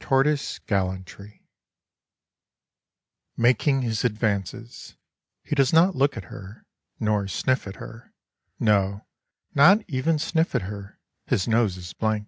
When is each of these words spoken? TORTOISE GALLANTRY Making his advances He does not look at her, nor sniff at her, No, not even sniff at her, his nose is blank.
TORTOISE 0.00 0.58
GALLANTRY 0.66 1.46
Making 3.36 3.82
his 3.82 4.04
advances 4.04 4.96
He 5.44 5.54
does 5.54 5.72
not 5.72 5.94
look 5.94 6.16
at 6.16 6.24
her, 6.24 6.66
nor 6.98 7.28
sniff 7.28 7.68
at 7.68 7.76
her, 7.76 8.12
No, 8.58 9.06
not 9.54 9.88
even 9.88 10.18
sniff 10.18 10.56
at 10.56 10.62
her, 10.62 10.98
his 11.26 11.46
nose 11.46 11.76
is 11.76 11.92
blank. 11.92 12.26